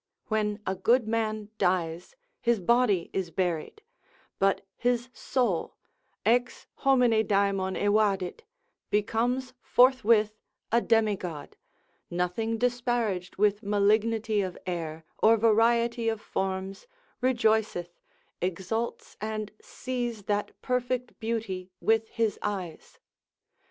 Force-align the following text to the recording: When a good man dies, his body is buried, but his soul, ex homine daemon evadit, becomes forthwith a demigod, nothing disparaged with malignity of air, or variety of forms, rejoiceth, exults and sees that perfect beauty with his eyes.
When 0.29 0.59
a 0.65 0.73
good 0.73 1.07
man 1.07 1.49
dies, 1.59 2.15
his 2.39 2.59
body 2.59 3.11
is 3.13 3.29
buried, 3.29 3.83
but 4.39 4.65
his 4.75 5.09
soul, 5.13 5.75
ex 6.25 6.65
homine 6.79 7.27
daemon 7.27 7.75
evadit, 7.75 8.41
becomes 8.89 9.53
forthwith 9.61 10.39
a 10.71 10.81
demigod, 10.81 11.55
nothing 12.09 12.57
disparaged 12.57 13.35
with 13.35 13.61
malignity 13.61 14.41
of 14.41 14.57
air, 14.65 15.05
or 15.19 15.37
variety 15.37 16.09
of 16.09 16.19
forms, 16.19 16.87
rejoiceth, 17.21 17.99
exults 18.41 19.17
and 19.21 19.51
sees 19.61 20.23
that 20.23 20.59
perfect 20.63 21.19
beauty 21.19 21.69
with 21.79 22.07
his 22.09 22.39
eyes. 22.41 22.97